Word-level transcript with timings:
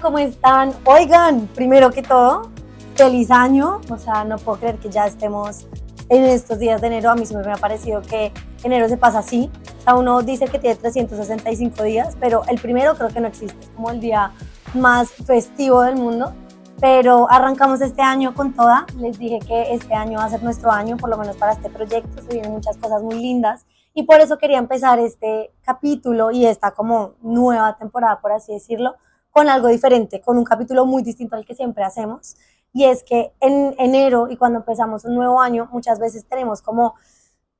¿cómo 0.00 0.18
están? 0.18 0.72
Oigan, 0.84 1.46
primero 1.54 1.90
que 1.90 2.02
todo, 2.02 2.50
feliz 2.94 3.30
año. 3.30 3.80
O 3.90 3.98
sea, 3.98 4.24
no 4.24 4.38
puedo 4.38 4.58
creer 4.58 4.78
que 4.78 4.90
ya 4.90 5.06
estemos 5.06 5.66
en 6.08 6.24
estos 6.24 6.58
días 6.58 6.80
de 6.80 6.88
enero. 6.88 7.10
A 7.10 7.14
mí 7.14 7.26
siempre 7.26 7.48
me 7.48 7.54
ha 7.54 7.58
parecido 7.58 8.02
que 8.02 8.32
enero 8.62 8.88
se 8.88 8.96
pasa 8.96 9.20
así. 9.20 9.50
O 9.78 9.80
sea, 9.82 9.94
uno 9.94 10.22
dice 10.22 10.46
que 10.46 10.58
tiene 10.58 10.76
365 10.76 11.82
días, 11.84 12.16
pero 12.18 12.42
el 12.48 12.60
primero 12.60 12.94
creo 12.96 13.10
que 13.10 13.20
no 13.20 13.28
existe. 13.28 13.58
Es 13.60 13.68
como 13.70 13.90
el 13.90 14.00
día 14.00 14.32
más 14.74 15.10
festivo 15.10 15.82
del 15.82 15.96
mundo. 15.96 16.32
Pero 16.80 17.30
arrancamos 17.30 17.80
este 17.80 18.02
año 18.02 18.34
con 18.34 18.52
toda. 18.52 18.86
Les 18.98 19.18
dije 19.18 19.38
que 19.38 19.74
este 19.74 19.94
año 19.94 20.18
va 20.18 20.24
a 20.24 20.30
ser 20.30 20.42
nuestro 20.42 20.72
año, 20.72 20.96
por 20.96 21.08
lo 21.08 21.16
menos 21.16 21.36
para 21.36 21.52
este 21.52 21.70
proyecto. 21.70 22.22
Se 22.22 22.28
vienen 22.28 22.52
muchas 22.52 22.76
cosas 22.78 23.02
muy 23.02 23.14
lindas. 23.14 23.64
Y 23.94 24.02
por 24.02 24.20
eso 24.20 24.38
quería 24.38 24.58
empezar 24.58 24.98
este 24.98 25.52
capítulo 25.62 26.32
y 26.32 26.46
esta 26.46 26.72
como 26.72 27.12
nueva 27.22 27.76
temporada, 27.78 28.20
por 28.20 28.32
así 28.32 28.52
decirlo, 28.52 28.96
con 29.34 29.48
algo 29.48 29.66
diferente, 29.66 30.20
con 30.20 30.38
un 30.38 30.44
capítulo 30.44 30.86
muy 30.86 31.02
distinto 31.02 31.34
al 31.34 31.44
que 31.44 31.56
siempre 31.56 31.82
hacemos. 31.82 32.36
Y 32.72 32.84
es 32.84 33.02
que 33.02 33.32
en 33.40 33.74
enero 33.78 34.28
y 34.30 34.36
cuando 34.36 34.60
empezamos 34.60 35.04
un 35.04 35.16
nuevo 35.16 35.40
año, 35.40 35.68
muchas 35.72 35.98
veces 35.98 36.24
tenemos 36.24 36.62
como, 36.62 36.94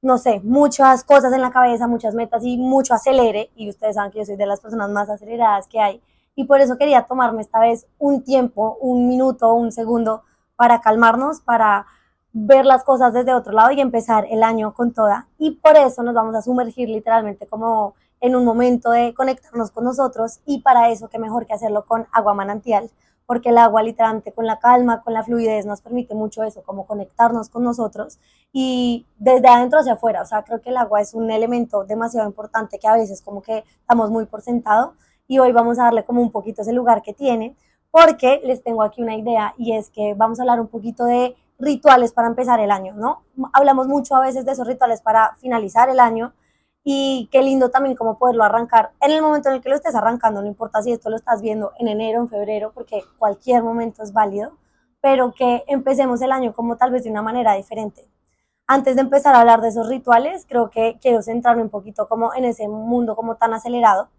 no 0.00 0.16
sé, 0.18 0.40
muchas 0.44 1.02
cosas 1.02 1.32
en 1.32 1.42
la 1.42 1.50
cabeza, 1.50 1.88
muchas 1.88 2.14
metas 2.14 2.44
y 2.44 2.58
mucho 2.58 2.94
acelere. 2.94 3.50
Y 3.56 3.68
ustedes 3.68 3.96
saben 3.96 4.12
que 4.12 4.20
yo 4.20 4.24
soy 4.24 4.36
de 4.36 4.46
las 4.46 4.60
personas 4.60 4.88
más 4.88 5.10
aceleradas 5.10 5.66
que 5.66 5.80
hay. 5.80 6.00
Y 6.36 6.44
por 6.44 6.60
eso 6.60 6.78
quería 6.78 7.08
tomarme 7.08 7.42
esta 7.42 7.58
vez 7.58 7.88
un 7.98 8.22
tiempo, 8.22 8.78
un 8.80 9.08
minuto, 9.08 9.52
un 9.52 9.72
segundo 9.72 10.22
para 10.54 10.80
calmarnos, 10.80 11.40
para 11.40 11.86
ver 12.32 12.66
las 12.66 12.84
cosas 12.84 13.12
desde 13.12 13.34
otro 13.34 13.52
lado 13.52 13.72
y 13.72 13.80
empezar 13.80 14.28
el 14.30 14.44
año 14.44 14.74
con 14.74 14.92
toda. 14.92 15.26
Y 15.38 15.56
por 15.56 15.76
eso 15.76 16.04
nos 16.04 16.14
vamos 16.14 16.36
a 16.36 16.42
sumergir 16.42 16.88
literalmente 16.88 17.48
como 17.48 17.96
en 18.24 18.34
un 18.36 18.44
momento 18.46 18.90
de 18.90 19.12
conectarnos 19.12 19.70
con 19.70 19.84
nosotros 19.84 20.40
y 20.46 20.62
para 20.62 20.88
eso 20.88 21.08
qué 21.08 21.18
mejor 21.18 21.44
que 21.44 21.52
hacerlo 21.52 21.84
con 21.84 22.06
agua 22.10 22.32
manantial, 22.32 22.90
porque 23.26 23.50
el 23.50 23.58
agua 23.58 23.82
literalmente 23.82 24.32
con 24.32 24.46
la 24.46 24.58
calma, 24.58 25.02
con 25.02 25.12
la 25.12 25.22
fluidez 25.22 25.66
nos 25.66 25.82
permite 25.82 26.14
mucho 26.14 26.42
eso, 26.42 26.62
como 26.62 26.86
conectarnos 26.86 27.50
con 27.50 27.64
nosotros 27.64 28.18
y 28.50 29.06
desde 29.18 29.46
adentro 29.48 29.80
hacia 29.80 29.92
afuera. 29.92 30.22
O 30.22 30.24
sea, 30.24 30.42
creo 30.42 30.62
que 30.62 30.70
el 30.70 30.78
agua 30.78 31.02
es 31.02 31.12
un 31.12 31.30
elemento 31.30 31.84
demasiado 31.84 32.26
importante 32.26 32.78
que 32.78 32.88
a 32.88 32.94
veces 32.94 33.20
como 33.20 33.42
que 33.42 33.62
estamos 33.80 34.10
muy 34.10 34.24
por 34.24 34.40
sentado 34.40 34.94
y 35.26 35.38
hoy 35.38 35.52
vamos 35.52 35.78
a 35.78 35.84
darle 35.84 36.06
como 36.06 36.22
un 36.22 36.32
poquito 36.32 36.62
ese 36.62 36.72
lugar 36.72 37.02
que 37.02 37.12
tiene 37.12 37.54
porque 37.90 38.40
les 38.42 38.62
tengo 38.62 38.82
aquí 38.82 39.02
una 39.02 39.16
idea 39.16 39.54
y 39.58 39.72
es 39.72 39.90
que 39.90 40.14
vamos 40.14 40.38
a 40.38 40.44
hablar 40.44 40.60
un 40.60 40.68
poquito 40.68 41.04
de 41.04 41.36
rituales 41.58 42.14
para 42.14 42.28
empezar 42.28 42.58
el 42.58 42.70
año, 42.70 42.94
¿no? 42.94 43.22
Hablamos 43.52 43.86
mucho 43.86 44.16
a 44.16 44.20
veces 44.20 44.46
de 44.46 44.52
esos 44.52 44.66
rituales 44.66 45.02
para 45.02 45.34
finalizar 45.36 45.90
el 45.90 46.00
año 46.00 46.32
y 46.84 47.28
qué 47.32 47.42
lindo 47.42 47.70
también 47.70 47.96
como 47.96 48.18
poderlo 48.18 48.44
arrancar 48.44 48.92
en 49.00 49.10
el 49.10 49.22
momento 49.22 49.48
en 49.48 49.56
el 49.56 49.62
que 49.62 49.70
lo 49.70 49.76
estés 49.76 49.94
arrancando, 49.94 50.42
no 50.42 50.46
importa 50.48 50.82
si 50.82 50.92
esto 50.92 51.10
lo 51.10 51.16
estás 51.16 51.42
viendo 51.42 51.72
en 51.78 51.88
enero, 51.88 52.20
en 52.20 52.28
febrero, 52.28 52.72
porque 52.74 53.02
cualquier 53.18 53.62
momento 53.62 54.02
es 54.02 54.12
válido, 54.12 54.58
pero 55.00 55.32
que 55.32 55.64
empecemos 55.66 56.20
el 56.22 56.32
año 56.32 56.54
como 56.54 56.76
tal 56.76 56.90
vez 56.92 57.04
de 57.04 57.10
una 57.10 57.22
manera 57.22 57.54
diferente. 57.54 58.08
Antes 58.66 58.96
de 58.96 59.02
empezar 59.02 59.34
a 59.34 59.40
hablar 59.40 59.60
de 59.62 59.68
esos 59.68 59.88
rituales, 59.88 60.46
creo 60.48 60.70
que 60.70 60.98
quiero 61.00 61.22
centrarme 61.22 61.62
un 61.62 61.70
poquito 61.70 62.08
como 62.08 62.34
en 62.34 62.44
ese 62.44 62.68
mundo 62.68 63.16
como 63.16 63.36
tan 63.36 63.54
acelerado 63.54 64.10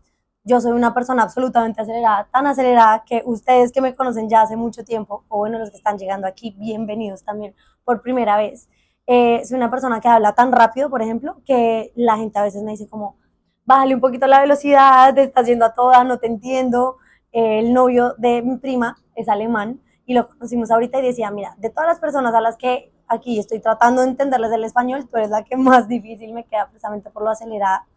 yo 0.48 0.62
soy 0.62 0.74
una 0.74 0.94
persona 0.94 1.24
absolutamente 1.24 1.82
acelerada, 1.82 2.28
tan 2.32 2.46
acelerada 2.46 3.04
que 3.04 3.24
ustedes 3.26 3.72
que 3.72 3.82
me 3.82 3.96
conocen 3.96 4.30
ya 4.30 4.42
hace 4.44 4.56
mucho 4.56 4.84
tiempo, 4.86 5.26
o 5.28 5.38
bueno, 5.40 5.58
los 5.58 5.72
que 5.72 5.78
están 5.78 5.98
llegando 5.98 6.28
aquí, 6.28 6.56
bienvenidos 6.60 7.24
también 7.24 7.56
por 7.84 8.04
primera 8.04 8.38
vez. 8.38 8.70
Eh, 9.08 9.44
soy 9.46 9.58
una 9.58 9.70
persona 9.70 10.02
que 10.02 10.08
habla 10.08 10.34
tan 10.34 10.52
rápido, 10.52 10.90
por 10.90 11.02
ejemplo, 11.02 11.42
que 11.46 11.92
la 11.96 12.18
gente 12.18 12.40
a 12.40 12.44
veces 12.44 12.64
me 12.64 12.72
dice 12.72 12.88
como, 12.88 13.18
bájale 13.66 13.96
un 13.96 14.02
poquito 14.02 14.28
la 14.28 14.42
velocidad, 14.42 15.14
te 15.14 15.24
estás 15.24 15.46
yendo 15.48 15.66
a 15.66 15.74
toda, 15.74 16.04
no 16.04 16.18
te 16.20 16.28
entiendo. 16.28 16.98
el 17.32 17.74
novio 17.74 18.16
de 18.18 18.42
mi 18.42 18.58
prima 18.58 18.98
es 19.16 19.28
alemán 19.30 19.82
y 20.06 20.14
lo 20.14 20.28
conocimos 20.30 20.72
ahorita 20.72 21.00
y 21.00 21.04
decía, 21.04 21.32
mira, 21.32 21.56
de 21.58 21.70
todas 21.70 21.88
las 21.88 22.00
personas 22.00 22.34
a 22.34 22.42
las 22.42 22.58
que 22.58 22.94
aquí 23.08 23.40
estoy 23.40 23.60
tratando 23.60 24.02
de 24.02 24.10
entenderles 24.10 24.52
el 24.52 24.64
español, 24.64 25.08
tú 25.10 25.18
eres 25.18 25.30
la 25.30 25.44
que 25.44 25.58
más 25.58 25.88
difícil 25.88 26.34
me 26.34 26.46
queda 26.46 26.68
precisamente 26.70 27.10
por 27.10 27.24
lo 27.24 27.30
acelerada 27.30 27.88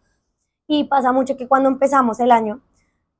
y 0.67 0.83
pasa 0.85 1.11
mucho 1.11 1.35
que 1.35 1.47
cuando 1.47 1.67
empezamos 1.69 2.19
el 2.19 2.31
año, 2.31 2.61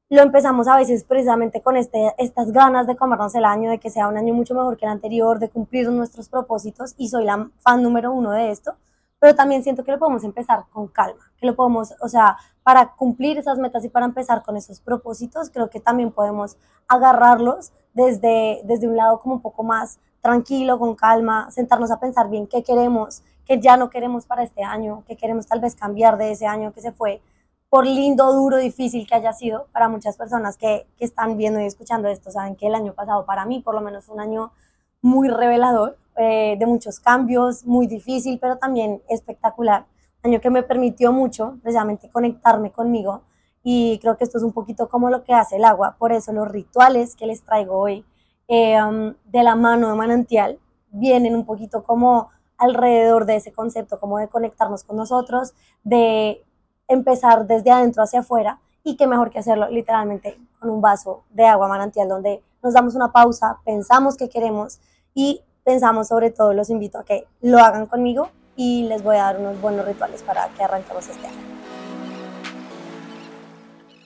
lo 0.10 0.24
empezamos 0.24 0.68
a 0.68 0.76
veces 0.76 1.04
precisamente 1.04 1.62
con 1.62 1.78
este, 1.78 2.14
estas 2.18 2.52
ganas 2.52 2.88
de 2.88 2.96
comernos 2.96 3.36
el 3.36 3.46
año, 3.46 3.70
de 3.70 3.78
que 3.78 3.92
sea 3.92 4.08
un 4.08 4.18
año 4.18 4.34
mucho 4.34 4.56
mejor 4.56 4.76
que 4.76 4.86
el 4.86 4.92
anterior, 4.92 5.38
de 5.38 5.50
cumplir 5.50 5.88
nuestros 5.90 6.30
propósitos, 6.30 6.96
y 6.98 7.10
soy 7.10 7.26
la 7.26 7.50
fan 7.60 7.84
número 7.84 8.12
uno 8.12 8.32
de 8.32 8.50
esto, 8.50 8.76
pero 9.20 9.36
también 9.36 9.64
siento 9.64 9.84
que 9.84 9.92
lo 9.92 10.00
podemos 10.00 10.24
empezar 10.24 10.66
con 10.72 10.88
calma, 10.88 11.32
que 11.38 11.46
lo 11.46 11.56
podemos, 11.56 11.94
o 12.02 12.08
sea, 12.08 12.38
para 12.64 12.96
cumplir 12.96 13.38
esas 13.38 13.60
metas 13.60 13.86
y 13.86 13.90
para 13.90 14.06
empezar 14.08 14.42
con 14.42 14.58
esos 14.58 14.80
propósitos, 14.80 15.52
creo 15.52 15.70
que 15.70 15.80
también 15.80 16.12
podemos 16.12 16.58
agarrarlos 16.88 17.72
desde, 17.94 18.62
desde 18.64 18.88
un 18.88 18.98
lado 18.98 19.20
como 19.20 19.36
un 19.36 19.42
poco 19.42 19.62
más 19.62 20.00
tranquilo, 20.22 20.80
con 20.80 20.96
calma, 20.96 21.52
sentarnos 21.52 21.92
a 21.92 22.00
pensar 22.00 22.30
bien 22.30 22.48
qué 22.48 22.64
queremos, 22.64 23.22
qué 23.46 23.60
ya 23.60 23.78
no 23.78 23.90
queremos 23.90 24.26
para 24.26 24.44
este 24.44 24.64
año, 24.64 25.04
qué 25.08 25.16
queremos 25.16 25.46
tal 25.46 25.60
vez 25.60 25.76
cambiar 25.76 26.18
de 26.18 26.32
ese 26.32 26.48
año 26.48 26.74
que 26.74 26.82
se 26.82 26.92
fue, 26.92 27.22
por 27.70 27.86
lindo, 27.86 28.34
duro, 28.34 28.58
difícil 28.58 29.08
que 29.08 29.16
haya 29.16 29.34
sido 29.34 29.68
para 29.72 29.90
muchas 29.90 30.18
personas 30.18 30.58
que, 30.58 30.88
que, 30.98 31.06
están 31.06 31.38
viendo 31.38 31.60
y 31.60 31.66
escuchando 31.66 32.08
esto, 32.08 32.32
saben 32.32 32.56
que 32.56 32.68
el 32.68 32.76
año 32.76 32.94
pasado 32.94 33.26
para 33.26 33.46
mí 33.46 33.60
por 33.60 33.76
lo 33.76 33.82
menos 33.82 34.06
fue 34.06 34.16
un 34.16 34.22
año 34.22 34.52
muy 35.02 35.30
revelador, 35.30 35.98
eh, 36.18 36.58
de 36.60 36.66
muchos 36.66 37.00
cambios, 37.00 37.66
muy 37.66 37.88
difícil, 37.88 38.40
pero 38.42 38.58
también 38.58 39.02
espectacular. 39.08 39.86
Año 40.22 40.42
que 40.42 40.50
me 40.50 40.64
permitió 40.64 41.14
mucho 41.14 41.58
precisamente 41.62 42.10
conectarme 42.10 42.72
conmigo 42.72 43.22
y 43.64 44.00
creo 44.00 44.18
que 44.18 44.26
esto 44.26 44.38
es 44.38 44.44
un 44.44 44.52
poquito 44.52 44.90
como 44.90 45.10
lo 45.10 45.24
que 45.24 45.34
hace 45.34 45.56
el 45.56 45.64
agua, 45.64 45.96
por 45.98 46.12
eso 46.12 46.34
los 46.34 46.48
rituales 46.50 47.16
que 47.16 47.26
les 47.26 47.44
traigo 47.44 47.78
hoy 47.78 48.06
eh, 48.50 48.82
um, 48.84 49.14
de 49.26 49.44
la 49.44 49.56
mano 49.56 49.90
de 49.90 49.96
manantial 49.96 50.60
vienen 50.92 51.36
un 51.36 51.46
poquito 51.46 51.84
como 51.84 52.32
alrededor 52.58 53.26
de 53.26 53.38
ese 53.38 53.54
concepto, 53.54 54.00
como 54.02 54.18
de 54.18 54.28
conectarnos 54.28 54.84
con 54.84 54.98
nosotros, 54.98 55.54
de 55.84 56.44
empezar 56.90 57.48
desde 57.48 57.72
adentro 57.72 58.04
hacia 58.04 58.20
afuera 58.20 58.60
y 58.84 58.98
qué 58.98 59.08
mejor 59.08 59.30
que 59.30 59.40
hacerlo 59.40 59.70
literalmente 59.70 60.38
con 60.60 60.70
un 60.70 60.82
vaso 60.82 61.24
de 61.30 61.46
agua 61.46 61.70
manantial 61.70 62.10
donde 62.10 62.44
nos 62.62 62.74
damos 62.74 62.96
una 62.96 63.14
pausa, 63.14 63.60
pensamos 63.64 64.18
qué 64.18 64.28
queremos 64.28 64.80
y 65.14 65.42
pensamos 65.64 66.10
sobre 66.10 66.32
todo, 66.32 66.54
los 66.54 66.70
invito 66.70 66.98
a 66.98 67.06
que 67.06 67.28
lo 67.42 67.60
hagan 67.60 67.86
conmigo 67.86 68.30
y 68.56 68.84
les 68.84 69.04
voy 69.04 69.16
a 69.16 69.24
dar 69.24 69.40
unos 69.40 69.62
buenos 69.62 69.86
rituales 69.86 70.24
para 70.24 70.50
que 70.50 70.64
arranquemos 70.64 71.08
este 71.08 71.28
año. 71.28 71.38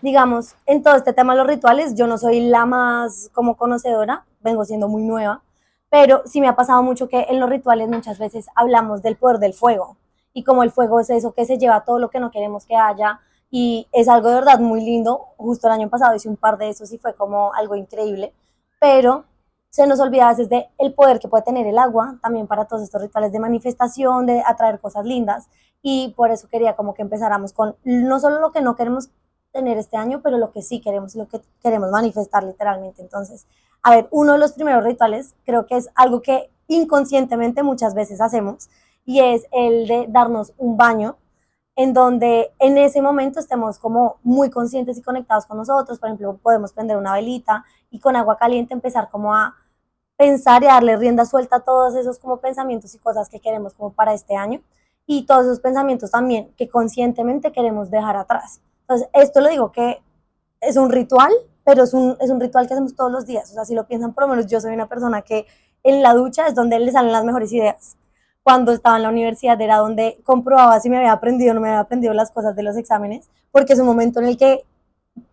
Digamos, 0.02 0.56
en 0.66 0.84
todo 0.84 0.96
este 0.96 1.14
tema 1.14 1.34
de 1.34 1.40
los 1.40 1.48
rituales, 1.48 1.96
yo 1.96 2.08
no 2.08 2.18
soy 2.18 2.42
la 2.42 2.66
más 2.66 3.30
como 3.34 3.56
conocedora, 3.56 4.26
vengo 4.42 4.66
siendo 4.66 4.90
muy 4.90 5.04
nueva, 5.04 5.42
pero 5.90 6.24
sí 6.26 6.42
me 6.42 6.50
ha 6.50 6.56
pasado 6.56 6.84
mucho 6.84 7.08
que 7.08 7.28
en 7.30 7.40
los 7.40 7.50
rituales 7.50 7.88
muchas 7.88 8.20
veces 8.20 8.48
hablamos 8.56 9.02
del 9.02 9.16
poder 9.16 9.40
del 9.40 9.54
fuego, 9.54 9.96
y 10.34 10.44
como 10.44 10.64
el 10.64 10.72
fuego 10.72 11.00
es 11.00 11.10
eso 11.10 11.34
que 11.34 11.46
se 11.46 11.58
lleva 11.58 11.86
todo 11.86 12.00
lo 12.00 12.10
que 12.10 12.20
no 12.20 12.32
queremos 12.32 12.66
que 12.66 12.76
haya 12.76 13.20
y 13.52 13.88
es 13.92 14.08
algo 14.10 14.30
de 14.30 14.36
verdad 14.36 14.60
muy 14.60 14.84
lindo. 14.84 15.28
Justo 15.38 15.68
el 15.68 15.74
año 15.74 15.90
pasado 15.90 16.16
hice 16.16 16.28
un 16.28 16.38
par 16.38 16.58
de 16.58 16.70
esos 16.70 16.92
y 16.92 16.98
fue 16.98 17.16
como 17.16 17.54
algo 17.54 17.76
increíble, 17.76 18.34
pero 18.80 19.26
se 19.70 19.88
nos 19.88 20.00
olvida 20.00 20.28
a 20.28 20.32
veces 20.32 20.50
de 20.50 20.70
el 20.78 20.94
poder 20.94 21.20
que 21.20 21.28
puede 21.28 21.44
tener 21.44 21.68
el 21.68 21.78
agua 21.78 22.20
también 22.22 22.48
para 22.48 22.66
todos 22.66 22.84
estos 22.84 23.02
rituales 23.02 23.32
de 23.32 23.40
manifestación, 23.40 24.26
de 24.26 24.44
atraer 24.46 24.80
cosas 24.80 25.06
lindas 25.06 25.48
y 25.82 26.14
por 26.16 26.32
eso 26.32 26.48
quería 26.48 26.76
como 26.76 26.94
que 26.94 27.02
empezáramos 27.02 27.54
con 27.54 27.76
no 27.84 28.20
solo 28.20 28.40
lo 28.40 28.52
que 28.52 28.62
no 28.62 28.76
queremos 28.76 29.10
tener 29.52 29.78
este 29.78 29.98
año, 29.98 30.22
pero 30.24 30.38
lo 30.38 30.52
que 30.52 30.62
sí 30.62 30.82
queremos, 30.82 31.16
lo 31.16 31.28
que 31.28 31.42
queremos 31.62 31.92
manifestar 31.92 32.44
literalmente. 32.44 33.02
Entonces, 33.02 33.46
a 33.84 33.92
ver, 33.96 34.08
uno 34.10 34.34
de 34.34 34.40
los 34.40 34.54
primeros 34.54 34.84
rituales 34.84 35.36
creo 35.46 35.68
que 35.68 35.78
es 35.78 35.90
algo 35.96 36.22
que 36.22 36.52
inconscientemente 36.68 37.62
muchas 37.62 37.94
veces 37.94 38.20
hacemos 38.22 38.70
y 39.06 39.20
es 39.20 39.46
el 39.52 39.88
de 39.88 40.06
darnos 40.10 40.54
un 40.58 40.78
baño 40.78 41.18
en 41.76 41.94
donde 41.94 42.52
en 42.60 42.78
ese 42.78 43.02
momento 43.02 43.40
estemos 43.40 43.80
como 43.80 44.18
muy 44.24 44.50
conscientes 44.50 44.98
y 44.98 45.02
conectados 45.02 45.46
con 45.46 45.58
nosotros. 45.58 46.00
Por 46.00 46.10
ejemplo, 46.10 46.38
podemos 46.42 46.72
prender 46.72 46.98
una 46.98 47.14
velita 47.14 47.66
y 47.90 48.00
con 48.00 48.16
agua 48.16 48.38
caliente 48.38 48.74
empezar 48.74 49.10
como 49.10 49.34
a 49.34 49.56
pensar 50.16 50.64
y 50.64 50.68
darle 50.68 50.96
rienda 50.98 51.26
suelta 51.26 51.58
a 51.58 51.60
todos 51.62 51.96
esos 51.96 52.20
como 52.20 52.38
pensamientos 52.38 52.94
y 52.94 53.00
cosas 53.00 53.30
que 53.30 53.40
queremos 53.40 53.74
como 53.74 53.92
para 53.92 54.14
este 54.14 54.36
año 54.36 54.62
y 55.08 55.26
todos 55.26 55.46
esos 55.46 55.60
pensamientos 55.60 56.12
también 56.12 56.54
que 56.56 56.70
conscientemente 56.70 57.52
queremos 57.52 57.90
dejar 57.90 58.18
atrás. 58.18 58.62
Entonces, 58.82 59.10
esto 59.14 59.42
lo 59.42 59.50
digo 59.50 59.72
que 59.72 60.02
es 60.62 60.78
un 60.78 60.92
ritual, 60.92 61.32
pero 61.66 61.84
es 61.84 61.94
un, 61.94 62.16
es 62.22 62.30
un 62.30 62.40
ritual 62.40 62.68
que 62.68 62.74
hacemos 62.74 62.96
todos 62.96 63.12
los 63.12 63.26
días. 63.26 63.50
O 63.52 63.54
sea, 63.56 63.66
si 63.66 63.74
lo 63.74 63.88
piensan, 63.88 64.14
por 64.14 64.26
lo 64.26 64.30
menos 64.30 64.46
yo 64.46 64.62
soy 64.62 64.74
una 64.74 64.88
persona 64.88 65.24
que 65.24 65.48
en 65.82 66.04
la 66.04 66.14
ducha 66.14 66.48
es 66.48 66.56
donde 66.56 66.80
le 66.80 66.92
salen 66.92 67.12
las 67.12 67.26
mejores 67.26 67.52
ideas 67.52 67.98
cuando 68.44 68.74
estaba 68.74 68.98
en 68.98 69.04
la 69.04 69.10
universidad 69.10 69.60
era 69.62 69.78
donde 69.78 70.22
comprobaba 70.24 70.80
si 70.80 70.90
me 70.90 70.98
había 70.98 71.14
aprendido 71.14 71.52
o 71.52 71.54
no 71.56 71.62
me 71.62 71.70
había 71.70 71.80
aprendido 71.80 72.14
las 72.14 72.30
cosas 72.30 72.56
de 72.56 72.64
los 72.64 72.76
exámenes, 72.76 73.30
porque 73.52 73.74
es 73.74 73.80
un 73.80 73.86
momento 73.86 74.20
en 74.20 74.28
el 74.28 74.38
que 74.38 74.66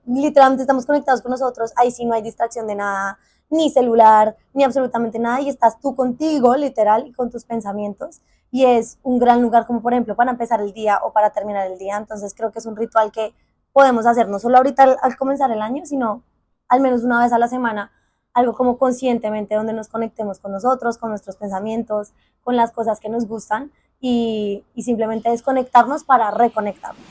literalmente 0.07 0.63
estamos 0.63 0.87
conectados 0.87 1.21
con 1.21 1.31
nosotros, 1.31 1.73
ahí 1.77 1.91
sí 1.91 2.05
no 2.05 2.15
hay 2.15 2.23
distracción 2.23 2.67
de 2.67 2.77
nada, 2.77 3.19
ni 3.51 3.69
celular, 3.71 4.37
ni 4.55 4.63
absolutamente 4.63 5.19
nada, 5.19 5.41
y 5.41 5.49
estás 5.49 5.81
tú 5.81 5.97
contigo, 5.97 6.55
literal, 6.55 7.09
y 7.09 7.13
con 7.13 7.31
tus 7.31 7.45
pensamientos, 7.45 8.21
y 8.53 8.65
es 8.65 8.99
un 9.03 9.19
gran 9.19 9.43
lugar 9.43 9.67
como 9.67 9.83
por 9.83 9.93
ejemplo 9.93 10.15
para 10.15 10.31
empezar 10.31 10.61
el 10.61 10.73
día 10.73 11.01
o 11.03 11.13
para 11.13 11.31
terminar 11.31 11.67
el 11.67 11.79
día, 11.79 11.97
entonces 11.97 12.33
creo 12.35 12.53
que 12.53 12.61
es 12.61 12.67
un 12.67 12.77
ritual 12.77 13.11
que 13.11 13.35
podemos 13.73 14.07
hacer 14.07 14.29
no 14.29 14.39
solo 14.39 14.59
ahorita 14.59 14.85
al, 14.85 14.97
al 15.03 15.17
comenzar 15.17 15.51
el 15.51 15.63
año, 15.63 15.85
sino 15.85 16.23
al 16.69 16.81
menos 16.81 17.03
una 17.03 17.21
vez 17.21 17.33
a 17.33 17.39
la 17.39 17.49
semana, 17.49 17.91
algo 18.33 18.55
como 18.55 18.79
conscientemente 18.79 19.55
donde 19.55 19.73
nos 19.73 19.89
conectemos 19.89 20.39
con 20.39 20.53
nosotros, 20.53 20.99
con 20.99 21.11
nuestros 21.11 21.37
pensamientos, 21.37 22.13
con 22.43 22.57
las 22.57 22.73
cosas 22.73 23.01
que 23.01 23.09
nos 23.09 23.27
gustan 23.27 23.73
y, 24.01 24.65
y 24.75 24.83
simplemente 24.83 25.31
desconectarnos 25.31 26.05
para 26.05 26.31
reconectarnos. 26.31 27.05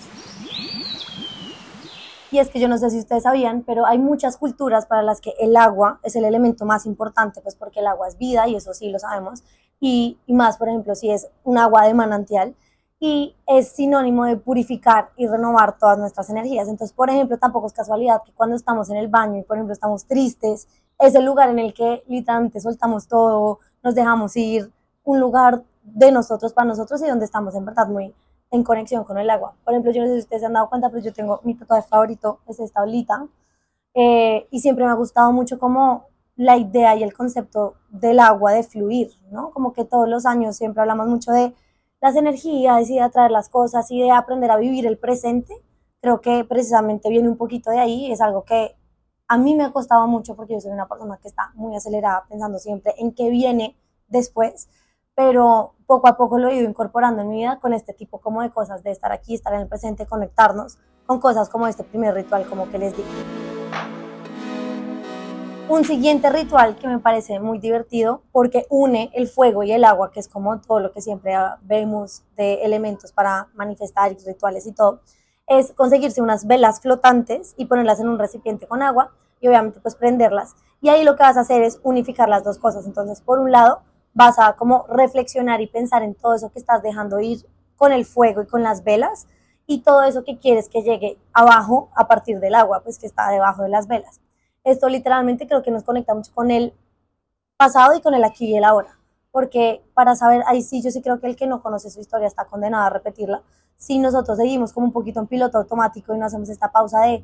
Y 2.32 2.38
es 2.38 2.50
que 2.50 2.60
yo 2.60 2.68
no 2.68 2.78
sé 2.78 2.92
si 2.92 3.00
ustedes 3.00 3.24
sabían, 3.24 3.64
pero 3.64 3.86
hay 3.86 3.98
muchas 3.98 4.38
culturas 4.38 4.86
para 4.86 5.02
las 5.02 5.20
que 5.20 5.34
el 5.40 5.58
agua 5.58 6.00
es 6.04 6.16
el 6.16 6.26
elemento 6.26 6.66
más 6.66 6.86
importante, 6.86 7.42
pues 7.42 7.56
porque 7.56 7.80
el 7.80 7.88
agua 7.88 8.08
es 8.08 8.18
vida 8.18 8.48
y 8.48 8.56
eso 8.56 8.74
sí 8.74 8.90
lo 8.90 9.00
sabemos. 9.00 9.44
Y, 9.80 10.20
y 10.28 10.34
más, 10.34 10.58
por 10.58 10.70
ejemplo, 10.70 10.94
si 10.94 11.10
es 11.10 11.28
un 11.44 11.58
agua 11.58 11.88
de 11.88 11.94
manantial 11.94 12.56
y 13.00 13.36
es 13.48 13.70
sinónimo 13.70 14.26
de 14.26 14.36
purificar 14.36 15.10
y 15.16 15.26
renovar 15.26 15.78
todas 15.80 15.98
nuestras 15.98 16.30
energías. 16.30 16.68
Entonces, 16.68 16.94
por 16.94 17.10
ejemplo, 17.10 17.38
tampoco 17.38 17.68
es 17.68 17.74
casualidad 17.74 18.22
que 18.24 18.34
cuando 18.34 18.56
estamos 18.56 18.90
en 18.90 18.98
el 18.98 19.08
baño 19.08 19.40
y, 19.40 19.44
por 19.44 19.58
ejemplo, 19.58 19.74
estamos 19.74 20.06
tristes, 20.06 20.68
es 21.00 21.16
el 21.16 21.26
lugar 21.26 21.50
en 21.50 21.60
el 21.60 21.74
que 21.74 22.04
literalmente 22.08 22.60
soltamos 22.60 23.08
todo, 23.08 23.60
nos 23.84 23.96
dejamos 23.96 24.36
ir, 24.36 24.72
un 25.04 25.20
lugar 25.20 25.64
de 25.84 26.12
nosotros 26.12 26.54
para 26.54 26.68
nosotros 26.68 27.02
y 27.02 27.08
donde 27.08 27.26
estamos 27.26 27.56
en 27.56 27.66
verdad 27.66 27.88
muy 27.88 28.14
en 28.52 28.64
conexión 28.64 29.04
con 29.04 29.18
el 29.18 29.30
agua. 29.30 29.56
Por 29.64 29.74
ejemplo, 29.74 29.92
yo 29.92 30.02
no 30.02 30.08
sé 30.08 30.14
si 30.16 30.20
ustedes 30.20 30.42
se 30.42 30.46
han 30.48 30.54
dado 30.54 30.70
cuenta, 30.70 30.90
pero 30.90 31.04
yo 31.04 31.14
tengo 31.14 31.40
mi 31.44 31.56
tatuaje 31.56 31.88
favorito, 31.88 32.40
es 32.48 32.60
esta 32.60 32.82
olita, 32.82 33.28
eh, 33.94 34.48
y 34.52 34.60
siempre 34.60 34.86
me 34.86 34.92
ha 34.92 34.96
gustado 34.96 35.32
mucho 35.32 35.60
como 35.60 36.06
la 36.36 36.58
idea 36.58 36.96
y 36.96 37.04
el 37.04 37.14
concepto 37.14 37.76
del 37.90 38.20
agua, 38.20 38.54
de 38.54 38.64
fluir, 38.64 39.12
¿no? 39.32 39.52
Como 39.52 39.74
que 39.74 39.86
todos 39.86 40.08
los 40.08 40.26
años 40.26 40.56
siempre 40.56 40.82
hablamos 40.82 41.08
mucho 41.08 41.32
de 41.32 41.54
las 42.02 42.16
energías 42.16 42.90
y 42.90 42.96
de 42.96 43.02
atraer 43.02 43.32
las 43.32 43.50
cosas 43.50 43.92
y 43.92 44.02
de 44.02 44.12
aprender 44.12 44.52
a 44.52 44.58
vivir 44.58 44.86
el 44.86 44.98
presente. 44.98 45.54
Creo 46.02 46.22
que 46.22 46.46
precisamente 46.46 47.10
viene 47.10 47.30
un 47.30 47.38
poquito 47.38 47.72
de 47.72 47.80
ahí, 47.80 48.12
es 48.12 48.22
algo 48.22 48.46
que 48.46 48.76
a 49.30 49.38
mí 49.38 49.56
me 49.56 49.64
ha 49.64 49.72
costado 49.72 50.08
mucho 50.08 50.36
porque 50.36 50.56
yo 50.56 50.60
soy 50.60 50.72
una 50.72 50.88
persona 50.88 51.18
que 51.22 51.30
está 51.30 51.52
muy 51.54 51.76
acelerada 51.76 52.26
pensando 52.28 52.60
siempre 52.60 52.96
en 52.98 53.14
qué 53.14 53.30
viene 53.30 53.78
después 54.08 54.68
pero 55.20 55.76
poco 55.86 56.08
a 56.08 56.16
poco 56.16 56.40
lo 56.40 56.48
he 56.48 56.56
ido 56.56 56.70
incorporando 56.70 57.22
en 57.22 57.30
mi 57.30 57.40
vida 57.40 57.60
con 57.60 57.74
este 57.74 57.94
tipo 57.94 58.22
como 58.22 58.42
de 58.42 58.52
cosas, 58.52 58.84
de 58.84 58.92
estar 58.92 59.12
aquí, 59.12 59.36
estar 59.36 59.54
en 59.54 59.60
el 59.60 59.68
presente, 59.68 60.06
conectarnos 60.06 60.78
con 61.06 61.20
cosas 61.20 61.50
como 61.50 61.68
este 61.68 61.84
primer 61.84 62.14
ritual, 62.14 62.48
como 62.48 62.72
que 62.72 62.78
les 62.78 62.96
digo. 62.96 63.10
Un 65.68 65.84
siguiente 65.84 66.30
ritual 66.30 66.78
que 66.78 66.88
me 66.88 67.00
parece 67.00 67.42
muy 67.42 67.60
divertido 67.60 68.24
porque 68.32 68.66
une 68.70 69.12
el 69.14 69.28
fuego 69.28 69.64
y 69.64 69.74
el 69.74 69.84
agua, 69.84 70.10
que 70.12 70.22
es 70.22 70.30
como 70.30 70.62
todo 70.62 70.80
lo 70.80 70.94
que 70.94 71.02
siempre 71.02 71.34
vemos 71.64 72.24
de 72.38 72.64
elementos 72.64 73.12
para 73.12 73.50
manifestar 73.56 74.16
rituales 74.26 74.66
y 74.68 74.72
todo, 74.72 75.02
es 75.50 75.74
conseguirse 75.74 76.22
unas 76.22 76.48
velas 76.48 76.80
flotantes 76.80 77.56
y 77.58 77.66
ponerlas 77.66 78.00
en 78.00 78.08
un 78.08 78.20
recipiente 78.20 78.68
con 78.68 78.82
agua 78.82 79.12
y 79.42 79.48
obviamente 79.48 79.80
pues 79.82 79.96
prenderlas. 79.96 80.56
Y 80.82 80.90
ahí 80.90 81.04
lo 81.04 81.16
que 81.16 81.24
vas 81.24 81.36
a 81.36 81.42
hacer 81.42 81.64
es 81.64 81.80
unificar 81.84 82.30
las 82.30 82.44
dos 82.44 82.58
cosas. 82.58 82.86
Entonces, 82.86 83.20
por 83.20 83.40
un 83.40 83.52
lado, 83.52 83.82
vas 84.14 84.40
a 84.40 84.56
como 84.56 84.86
reflexionar 84.88 85.60
y 85.60 85.68
pensar 85.68 86.04
en 86.04 86.16
todo 86.16 86.36
eso 86.36 86.52
que 86.52 86.60
estás 86.60 86.82
dejando 86.82 87.20
ir 87.20 87.46
con 87.76 87.92
el 87.92 88.06
fuego 88.06 88.44
y 88.44 88.48
con 88.48 88.64
las 88.64 88.84
velas 88.84 89.28
y 89.66 89.82
todo 89.82 90.04
eso 90.04 90.24
que 90.24 90.40
quieres 90.40 90.70
que 90.70 90.82
llegue 90.82 91.20
abajo 91.34 91.90
a 91.96 92.08
partir 92.08 92.40
del 92.40 92.56
agua, 92.56 92.82
pues 92.84 92.98
que 92.98 93.08
está 93.08 93.30
debajo 93.30 93.64
de 93.64 93.70
las 93.70 93.88
velas. 93.88 94.20
Esto 94.64 94.90
literalmente 94.90 95.48
creo 95.48 95.64
que 95.64 95.72
nos 95.72 95.84
conecta 95.84 96.14
mucho 96.14 96.34
con 96.34 96.52
el 96.52 96.74
pasado 97.58 97.96
y 97.96 98.02
con 98.02 98.14
el 98.14 98.24
aquí 98.24 98.46
y 98.48 98.58
el 98.58 98.64
ahora, 98.64 98.98
porque 99.32 99.84
para 99.94 100.16
saber, 100.16 100.44
ahí 100.48 100.62
sí, 100.62 100.82
yo 100.82 100.92
sí 100.92 101.02
creo 101.02 101.20
que 101.20 101.28
el 101.28 101.36
que 101.36 101.48
no 101.48 101.62
conoce 101.62 101.90
su 101.90 102.00
historia 102.00 102.28
está 102.28 102.46
condenado 102.46 102.86
a 102.86 102.90
repetirla. 102.90 103.44
Si 103.80 103.98
nosotros 103.98 104.38
seguimos 104.38 104.74
como 104.74 104.88
un 104.88 104.94
poquito 104.94 105.20
en 105.20 105.28
piloto 105.28 105.58
automático 105.58 106.14
y 106.14 106.20
no 106.20 106.26
hacemos 106.26 106.50
esta 106.50 106.72
pausa 106.72 107.02
de 107.02 107.24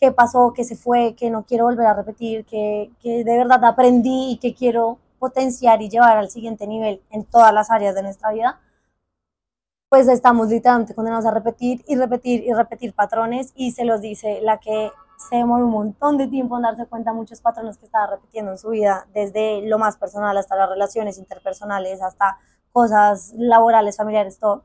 qué 0.00 0.12
pasó, 0.12 0.52
qué 0.54 0.64
se 0.64 0.76
fue, 0.76 1.14
que 1.14 1.30
no 1.30 1.44
quiero 1.44 1.64
volver 1.64 1.86
a 1.86 1.94
repetir, 1.94 2.46
que, 2.46 2.90
que 3.02 3.24
de 3.24 3.36
verdad 3.36 3.64
aprendí 3.64 4.32
y 4.32 4.38
que 4.38 4.54
quiero 4.54 4.98
potenciar 5.18 5.82
y 5.82 5.90
llevar 5.90 6.16
al 6.16 6.30
siguiente 6.30 6.66
nivel 6.66 7.02
en 7.10 7.24
todas 7.24 7.52
las 7.52 7.70
áreas 7.70 7.94
de 7.94 8.02
nuestra 8.02 8.32
vida, 8.32 8.60
pues 9.88 10.08
estamos 10.08 10.48
literalmente 10.48 10.94
condenados 10.94 11.26
a 11.26 11.30
repetir 11.32 11.84
y 11.88 11.96
repetir 11.96 12.44
y 12.44 12.52
repetir 12.52 12.92
patrones 12.94 13.52
y 13.56 13.72
se 13.72 13.84
los 13.84 14.00
dice 14.00 14.40
la 14.42 14.58
que 14.58 14.90
se 15.16 15.36
demoró 15.36 15.64
un 15.64 15.72
montón 15.72 16.18
de 16.18 16.28
tiempo 16.28 16.56
en 16.56 16.62
darse 16.62 16.86
cuenta 16.86 17.12
muchos 17.12 17.40
patrones 17.40 17.78
que 17.78 17.86
estaba 17.86 18.06
repitiendo 18.06 18.52
en 18.52 18.58
su 18.58 18.70
vida, 18.70 19.06
desde 19.14 19.62
lo 19.62 19.78
más 19.78 19.96
personal 19.96 20.36
hasta 20.36 20.56
las 20.56 20.68
relaciones 20.68 21.18
interpersonales, 21.18 22.02
hasta 22.02 22.38
cosas 22.72 23.32
laborales, 23.36 23.96
familiares, 23.96 24.38
todo. 24.38 24.64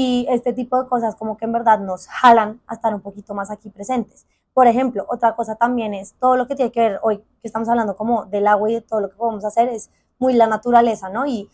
Y 0.00 0.28
este 0.30 0.52
tipo 0.52 0.80
de 0.80 0.88
cosas 0.88 1.16
como 1.16 1.36
que 1.36 1.44
en 1.44 1.50
verdad 1.50 1.80
nos 1.80 2.06
jalan 2.06 2.60
a 2.68 2.74
estar 2.74 2.94
un 2.94 3.00
poquito 3.00 3.34
más 3.34 3.50
aquí 3.50 3.68
presentes. 3.68 4.26
Por 4.54 4.68
ejemplo, 4.68 5.04
otra 5.08 5.34
cosa 5.34 5.56
también 5.56 5.92
es 5.92 6.14
todo 6.20 6.36
lo 6.36 6.46
que 6.46 6.54
tiene 6.54 6.70
que 6.70 6.78
ver 6.78 7.00
hoy, 7.02 7.18
que 7.18 7.48
estamos 7.48 7.68
hablando 7.68 7.96
como 7.96 8.24
del 8.26 8.46
agua 8.46 8.70
y 8.70 8.74
de 8.74 8.80
todo 8.80 9.00
lo 9.00 9.10
que 9.10 9.16
podemos 9.16 9.44
hacer, 9.44 9.68
es 9.68 9.90
muy 10.20 10.34
la 10.34 10.46
naturaleza, 10.46 11.08
¿no? 11.08 11.26
Y 11.26 11.50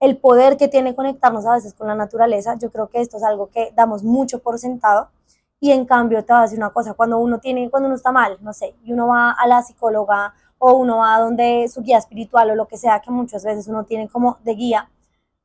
el 0.00 0.18
poder 0.18 0.58
que 0.58 0.68
tiene 0.68 0.94
conectarnos 0.94 1.46
a 1.46 1.54
veces 1.54 1.72
con 1.72 1.86
la 1.86 1.94
naturaleza, 1.94 2.58
yo 2.58 2.70
creo 2.70 2.88
que 2.88 3.00
esto 3.00 3.16
es 3.16 3.22
algo 3.22 3.48
que 3.48 3.72
damos 3.74 4.02
mucho 4.02 4.40
por 4.40 4.58
sentado. 4.58 5.08
Y 5.58 5.70
en 5.72 5.86
cambio, 5.86 6.22
te 6.22 6.34
voy 6.34 6.40
a 6.40 6.42
decir 6.42 6.58
una 6.58 6.74
cosa, 6.74 6.92
cuando 6.92 7.16
uno 7.16 7.38
tiene, 7.38 7.70
cuando 7.70 7.86
uno 7.86 7.96
está 7.96 8.12
mal, 8.12 8.36
no 8.42 8.52
sé, 8.52 8.74
y 8.84 8.92
uno 8.92 9.06
va 9.06 9.30
a 9.30 9.46
la 9.46 9.62
psicóloga 9.62 10.34
o 10.58 10.74
uno 10.74 10.98
va 10.98 11.14
a 11.14 11.20
donde 11.20 11.66
su 11.68 11.80
guía 11.80 11.96
espiritual 11.96 12.50
o 12.50 12.54
lo 12.54 12.68
que 12.68 12.76
sea 12.76 13.00
que 13.00 13.10
muchas 13.10 13.46
veces 13.46 13.66
uno 13.66 13.84
tiene 13.84 14.10
como 14.10 14.36
de 14.44 14.54
guía, 14.56 14.90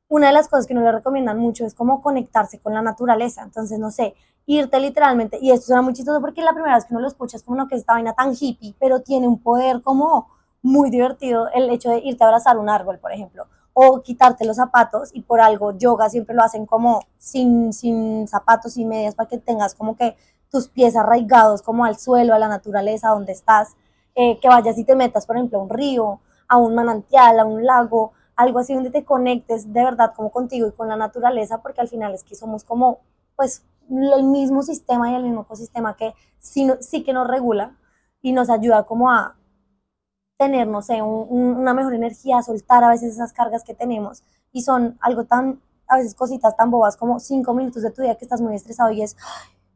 una 0.08 0.28
de 0.28 0.32
las 0.32 0.48
cosas 0.48 0.66
que 0.66 0.74
uno 0.74 0.82
le 0.82 0.92
recomiendan 0.92 1.38
mucho 1.38 1.64
es 1.64 1.74
como 1.74 2.02
conectarse 2.02 2.58
con 2.60 2.74
la 2.74 2.82
naturaleza. 2.82 3.42
Entonces, 3.42 3.78
no 3.78 3.90
sé, 3.90 4.14
irte 4.46 4.78
literalmente, 4.78 5.38
y 5.40 5.50
esto 5.50 5.66
suena 5.66 5.82
muy 5.82 5.94
chistoso 5.94 6.20
porque 6.20 6.42
la 6.42 6.52
primera 6.52 6.74
vez 6.74 6.84
que 6.84 6.94
uno 6.94 7.00
lo 7.00 7.08
escucha 7.08 7.36
es 7.36 7.42
como 7.42 7.56
no 7.56 7.68
que 7.68 7.76
esta 7.76 7.94
vaina 7.94 8.12
tan 8.12 8.34
hippie, 8.38 8.74
pero 8.78 9.00
tiene 9.00 9.26
un 9.26 9.40
poder 9.40 9.82
como 9.82 10.28
muy 10.62 10.90
divertido 10.90 11.48
el 11.54 11.70
hecho 11.70 11.90
de 11.90 11.98
irte 11.98 12.24
a 12.24 12.26
abrazar 12.26 12.58
un 12.58 12.68
árbol, 12.68 12.98
por 12.98 13.12
ejemplo, 13.12 13.46
o 13.72 14.02
quitarte 14.02 14.44
los 14.44 14.56
zapatos 14.56 15.10
y 15.12 15.22
por 15.22 15.40
algo 15.40 15.76
yoga 15.76 16.08
siempre 16.08 16.34
lo 16.34 16.42
hacen 16.42 16.66
como 16.66 17.00
sin, 17.18 17.72
sin 17.72 18.28
zapatos 18.28 18.76
y 18.76 18.84
medias 18.84 19.14
para 19.14 19.28
que 19.28 19.38
tengas 19.38 19.74
como 19.74 19.96
que 19.96 20.16
tus 20.50 20.68
pies 20.68 20.94
arraigados 20.96 21.62
como 21.62 21.84
al 21.84 21.98
suelo, 21.98 22.34
a 22.34 22.38
la 22.38 22.48
naturaleza 22.48 23.10
donde 23.10 23.32
estás, 23.32 23.76
eh, 24.14 24.38
que 24.40 24.48
vayas 24.48 24.78
y 24.78 24.84
te 24.84 24.94
metas, 24.94 25.26
por 25.26 25.36
ejemplo, 25.36 25.58
a 25.58 25.62
un 25.62 25.70
río, 25.70 26.20
a 26.48 26.56
un 26.56 26.74
manantial, 26.74 27.40
a 27.40 27.44
un 27.44 27.64
lago, 27.64 28.12
algo 28.36 28.58
así 28.58 28.74
donde 28.74 28.90
te 28.90 29.04
conectes 29.04 29.72
de 29.72 29.84
verdad 29.84 30.12
como 30.14 30.30
contigo 30.30 30.66
y 30.68 30.72
con 30.72 30.88
la 30.88 30.96
naturaleza, 30.96 31.62
porque 31.62 31.80
al 31.80 31.88
final 31.88 32.14
es 32.14 32.24
que 32.24 32.34
somos 32.34 32.64
como, 32.64 33.00
pues, 33.36 33.64
el 33.90 34.24
mismo 34.24 34.62
sistema 34.62 35.10
y 35.10 35.14
el 35.14 35.24
mismo 35.24 35.42
ecosistema 35.42 35.96
que 35.96 36.14
sí, 36.38 36.70
sí 36.80 37.04
que 37.04 37.12
nos 37.12 37.28
regula 37.28 37.76
y 38.22 38.32
nos 38.32 38.48
ayuda 38.50 38.84
como 38.84 39.10
a 39.10 39.36
tener, 40.38 40.66
no 40.66 40.82
sé, 40.82 41.02
una 41.02 41.74
mejor 41.74 41.94
energía, 41.94 42.38
a 42.38 42.42
soltar 42.42 42.82
a 42.84 42.88
veces 42.88 43.14
esas 43.14 43.32
cargas 43.32 43.62
que 43.64 43.74
tenemos. 43.74 44.22
Y 44.52 44.62
son 44.62 44.98
algo 45.00 45.24
tan, 45.24 45.60
a 45.86 45.96
veces 45.96 46.14
cositas 46.14 46.56
tan 46.56 46.70
bobas 46.70 46.96
como 46.96 47.20
cinco 47.20 47.54
minutos 47.54 47.82
de 47.82 47.90
tu 47.90 48.02
día 48.02 48.16
que 48.16 48.24
estás 48.24 48.40
muy 48.40 48.54
estresado 48.54 48.90
y 48.90 49.02
es, 49.02 49.16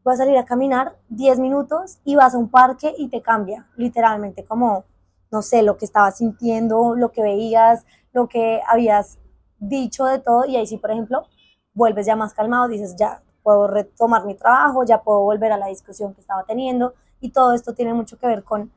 voy 0.05 0.15
a 0.15 0.17
salir 0.17 0.38
a 0.38 0.45
caminar 0.45 0.97
10 1.11 1.38
minutos 1.38 1.99
y 2.05 2.17
vas 2.17 2.35
a 2.35 2.38
un 2.38 2.49
parque 2.49 2.95
y 2.97 3.09
te 3.09 3.23
cambia, 3.23 3.67
literalmente, 3.77 4.45
como, 4.45 4.85
no 5.31 5.43
sé, 5.43 5.62
lo 5.62 5.77
que 5.77 5.85
estabas 5.85 6.17
sintiendo, 6.19 6.95
lo 6.95 7.12
que 7.12 7.23
veías, 7.23 7.85
lo 8.19 8.29
que 8.29 8.61
habías 8.67 9.19
dicho 9.59 10.05
de 10.05 10.19
todo 10.19 10.45
y 10.45 10.57
ahí 10.57 10.67
sí, 10.67 10.77
por 10.77 10.91
ejemplo, 10.91 11.27
vuelves 11.73 12.07
ya 12.07 12.17
más 12.17 12.35
calmado, 12.35 12.69
dices, 12.69 12.97
ya, 12.97 13.23
puedo 13.43 13.69
retomar 13.69 14.27
mi 14.27 14.35
trabajo, 14.35 14.85
ya 14.85 15.03
puedo 15.03 15.21
volver 15.21 15.53
a 15.53 15.57
la 15.57 15.69
discusión 15.69 16.13
que 16.15 16.21
estaba 16.21 16.45
teniendo 16.45 16.95
y 17.21 17.31
todo 17.31 17.53
esto 17.53 17.75
tiene 17.75 17.95
mucho 17.95 18.19
que 18.19 18.27
ver 18.27 18.43
con 18.43 18.73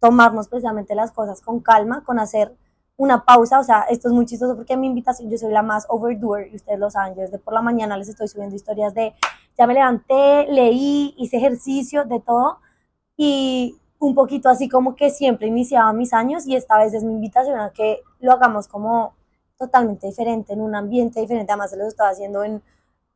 tomarnos 0.00 0.48
precisamente 0.48 0.94
las 0.94 1.10
cosas 1.10 1.40
con 1.40 1.60
calma, 1.60 2.04
con 2.04 2.18
hacer 2.18 2.56
una 2.96 3.24
pausa, 3.24 3.58
o 3.58 3.64
sea, 3.64 3.82
esto 3.90 4.08
es 4.08 4.14
muy 4.14 4.24
chistoso 4.24 4.56
porque 4.56 4.76
mi 4.76 4.86
invitación, 4.86 5.28
yo 5.30 5.36
soy 5.36 5.52
la 5.52 5.62
más 5.62 5.84
overdoer 5.88 6.48
y 6.50 6.56
ustedes 6.56 6.78
lo 6.78 6.88
saben, 6.88 7.14
yo 7.14 7.22
desde 7.22 7.38
por 7.38 7.52
la 7.52 7.60
mañana 7.60 7.96
les 7.96 8.08
estoy 8.08 8.28
subiendo 8.28 8.56
historias 8.56 8.94
de, 8.94 9.14
ya 9.58 9.66
me 9.66 9.74
levanté, 9.74 10.46
leí, 10.48 11.14
hice 11.18 11.36
ejercicio, 11.36 12.04
de 12.04 12.20
todo, 12.20 12.60
y 13.16 13.76
un 13.98 14.14
poquito 14.14 14.48
así 14.48 14.68
como 14.68 14.94
que 14.94 15.10
siempre 15.10 15.46
iniciaba 15.46 15.92
mis 15.92 16.12
años 16.12 16.46
y 16.46 16.56
esta 16.56 16.78
vez 16.78 16.92
es 16.94 17.04
mi 17.04 17.12
invitación 17.12 17.58
a 17.58 17.70
que 17.70 18.02
lo 18.20 18.32
hagamos 18.32 18.68
como 18.68 19.14
totalmente 19.58 20.06
diferente, 20.06 20.52
en 20.52 20.60
un 20.60 20.74
ambiente 20.74 21.20
diferente, 21.20 21.52
además 21.52 21.70
se 21.70 21.76
lo 21.76 21.86
estaba 21.86 22.10
haciendo 22.10 22.44
en 22.44 22.62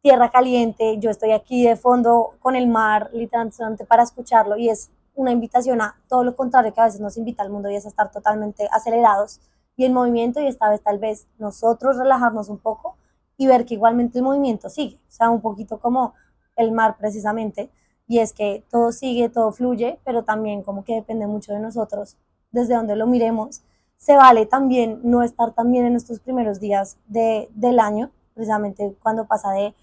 tierra 0.02 0.30
caliente, 0.30 0.98
yo 0.98 1.10
estoy 1.10 1.32
aquí 1.32 1.66
de 1.66 1.76
fondo 1.76 2.32
con 2.40 2.56
el 2.56 2.66
mar, 2.66 3.10
literalmente 3.12 3.84
para 3.84 4.02
escucharlo 4.02 4.56
y 4.56 4.70
es 4.70 4.90
una 5.14 5.32
invitación 5.32 5.82
a 5.82 5.96
todo 6.08 6.24
lo 6.24 6.34
contrario 6.34 6.72
que 6.72 6.80
a 6.80 6.86
veces 6.86 7.00
nos 7.00 7.18
invita 7.18 7.42
al 7.42 7.50
mundo 7.50 7.70
y 7.70 7.76
es 7.76 7.84
a 7.84 7.88
estar 7.88 8.10
totalmente 8.10 8.68
acelerados 8.72 9.40
y 9.76 9.84
en 9.84 9.92
movimiento 9.92 10.40
y 10.40 10.46
esta 10.46 10.70
vez 10.70 10.82
tal 10.82 10.98
vez 10.98 11.26
nosotros 11.38 11.98
relajarnos 11.98 12.48
un 12.48 12.58
poco 12.58 12.96
y 13.36 13.46
ver 13.46 13.64
que 13.66 13.74
igualmente 13.74 14.18
el 14.18 14.24
movimiento 14.24 14.70
sigue, 14.70 14.96
o 14.96 15.10
sea, 15.10 15.30
un 15.30 15.40
poquito 15.40 15.78
como 15.78 16.14
el 16.56 16.72
mar 16.72 16.96
precisamente, 16.98 17.70
y 18.10 18.18
es 18.18 18.32
que 18.32 18.64
todo 18.68 18.90
sigue, 18.90 19.28
todo 19.28 19.52
fluye, 19.52 20.00
pero 20.04 20.24
también 20.24 20.64
como 20.64 20.82
que 20.82 20.94
depende 20.94 21.28
mucho 21.28 21.52
de 21.52 21.60
nosotros, 21.60 22.16
desde 22.50 22.74
donde 22.74 22.96
lo 22.96 23.06
miremos. 23.06 23.62
Se 23.98 24.16
vale 24.16 24.46
también 24.46 24.98
no 25.04 25.22
estar 25.22 25.52
también 25.52 25.86
en 25.86 25.94
estos 25.94 26.18
primeros 26.18 26.58
días 26.58 26.96
de, 27.06 27.48
del 27.54 27.78
año, 27.78 28.10
precisamente 28.34 28.96
cuando 29.00 29.28
pasa 29.28 29.52
de 29.52 29.76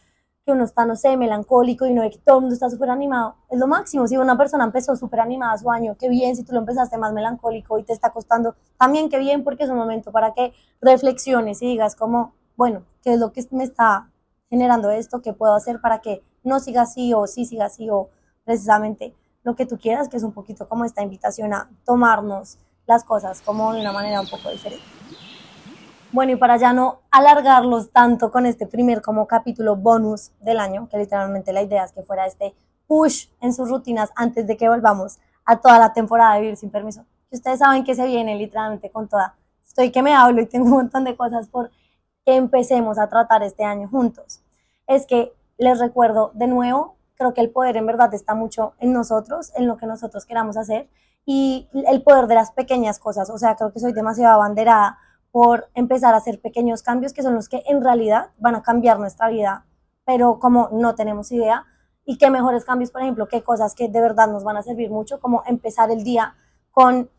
que 0.46 0.51
uno 0.51 0.65
está, 0.65 0.86
no 0.86 0.98
sé, 0.98 1.15
melancólico 1.15 1.86
y 1.86 1.93
no 1.93 2.01
ve 2.01 2.10
que 2.10 2.17
todo 2.17 2.39
el 2.39 2.41
mundo 2.41 2.53
está 2.53 2.69
súper 2.69 2.89
animado, 2.89 3.36
es 3.50 3.60
lo 3.60 3.65
máximo. 3.65 4.05
Si 4.10 4.17
una 4.17 4.38
persona 4.38 4.65
empezó 4.65 4.98
súper 4.98 5.22
animada 5.22 5.57
su 5.57 5.72
año, 5.72 5.96
qué 5.98 6.10
bien, 6.10 6.36
si 6.36 6.43
tú 6.43 6.51
lo 6.51 6.60
empezaste 6.60 6.98
más 6.98 7.13
melancólico 7.13 7.79
y 7.79 7.84
te 7.84 7.93
está 7.93 8.10
costando, 8.10 8.55
también 8.77 9.07
qué 9.07 9.19
bien, 9.19 9.46
porque 9.46 9.63
es 9.63 9.69
un 9.69 9.77
momento 9.77 10.12
para 10.12 10.34
que 10.34 10.51
reflexiones 10.81 11.62
y 11.62 11.67
digas 11.67 11.96
como, 11.96 12.34
bueno, 12.57 12.84
¿qué 13.03 13.13
es 13.13 13.19
lo 13.22 13.31
que 13.31 13.48
me 13.51 13.63
está 13.63 14.12
generando 14.50 14.91
esto? 14.91 15.22
¿Qué 15.22 15.31
puedo 15.31 15.53
hacer 15.53 15.79
para 15.79 16.01
que 16.01 16.24
no 16.43 16.60
siga 16.60 16.81
así 16.81 17.13
o 17.13 17.25
sí 17.25 17.46
siga 17.46 17.67
así 17.67 17.89
o 17.89 18.10
precisamente 18.48 19.13
lo 19.44 19.56
que 19.56 19.66
tú 19.66 19.77
quieras, 19.77 20.10
que 20.10 20.18
es 20.18 20.24
un 20.24 20.32
poquito 20.32 20.68
como 20.68 20.86
esta 20.86 21.04
invitación 21.04 21.54
a 21.54 21.70
tomarnos 21.86 22.58
las 22.88 23.04
cosas 23.04 23.42
como 23.42 23.74
de 23.74 23.82
una 23.82 23.92
manera 23.92 24.22
un 24.22 24.27
poco 24.27 24.50
diferente. 24.50 24.84
Bueno, 26.13 26.32
y 26.32 26.36
para 26.38 26.56
ya 26.56 26.72
no 26.72 27.01
alargarlos 27.12 27.92
tanto 27.92 28.32
con 28.32 28.46
este 28.46 28.66
primer 28.66 29.01
como 29.01 29.27
capítulo 29.27 29.75
bonus 29.75 30.32
del 30.39 30.60
año, 30.60 30.88
que 30.89 30.98
literalmente 30.98 31.51
la 31.51 31.62
idea 31.62 31.84
es 31.84 31.92
que 31.92 32.01
fuera 32.01 32.25
este 32.25 32.56
push 32.88 33.27
en 33.42 33.54
sus 33.54 33.70
rutinas 33.70 34.10
antes 34.16 34.48
de 34.48 34.56
que 34.56 34.70
volvamos 34.70 35.20
a 35.46 35.60
toda 35.60 35.77
la 35.77 35.92
temporada 35.92 36.36
de 36.36 36.42
Vivir 36.42 36.58
sin 36.58 36.72
Permiso. 36.72 37.06
Ustedes 37.30 37.60
saben 37.60 37.84
que 37.84 37.94
se 37.94 38.06
viene 38.08 38.36
literalmente 38.36 38.89
con 38.89 39.10
toda. 39.10 39.36
Estoy 39.68 39.92
que 39.92 40.01
me 40.01 40.16
hablo 40.16 40.42
y 40.42 40.46
tengo 40.46 40.66
un 40.66 40.72
montón 40.72 41.04
de 41.04 41.18
cosas 41.18 41.50
por 41.50 41.70
que 42.25 42.36
empecemos 42.36 42.98
a 42.98 43.08
tratar 43.08 43.44
este 43.44 43.66
año 43.66 43.89
juntos. 43.89 44.42
Es 44.88 45.06
que 45.06 45.34
les 45.58 45.80
recuerdo 45.80 46.32
de 46.34 46.48
nuevo, 46.48 46.97
creo 47.17 47.33
que 47.33 47.41
el 47.41 47.50
poder 47.50 47.77
en 47.77 47.86
verdad 47.86 48.13
está 48.13 48.36
mucho 48.36 48.74
en 48.79 48.93
nosotros, 48.93 49.51
en 49.55 49.67
lo 49.67 49.77
que 49.77 49.88
nosotros 49.88 50.25
queramos 50.25 50.55
hacer 50.57 50.89
y 51.25 51.67
el 51.74 52.03
poder 52.03 52.27
de 52.27 52.36
las 52.36 52.51
pequeñas 52.51 53.00
cosas. 53.00 53.29
O 53.29 53.38
sea, 53.38 53.55
creo 53.55 53.74
que 53.74 53.79
soy 53.79 53.93
demasiado 53.93 54.36
abanderada 54.36 55.00
por 55.31 55.69
empezar 55.74 56.13
a 56.13 56.17
hacer 56.17 56.39
pequeños 56.39 56.83
cambios 56.83 57.13
que 57.13 57.24
son 57.24 57.36
los 57.36 57.50
que 57.50 57.63
en 57.67 57.83
realidad 57.83 58.29
van 58.38 58.55
a 58.55 58.63
cambiar 58.63 59.00
nuestra 59.00 59.29
vida, 59.29 59.65
pero 60.05 60.39
como 60.39 60.69
no 60.71 60.95
tenemos 60.95 61.31
idea, 61.31 61.65
y 62.05 62.17
qué 62.17 62.29
mejores 62.29 62.63
cambios, 62.63 62.89
por 62.89 63.01
ejemplo, 63.01 63.27
qué 63.27 63.43
cosas 63.43 63.75
que 63.75 63.89
de 63.89 64.00
verdad 64.00 64.29
nos 64.29 64.45
van 64.45 64.55
a 64.55 64.63
servir 64.63 64.89
mucho, 64.89 65.19
como 65.19 65.43
empezar 65.45 65.91
el 65.91 66.05
día 66.05 66.36
con 66.71 67.09